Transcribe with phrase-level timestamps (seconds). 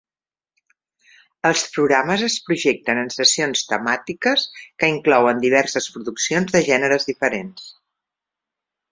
[1.47, 4.45] Els programes es projecten en sessions temàtiques,
[4.83, 7.69] que inclouen diverses produccions de gèneres diferents.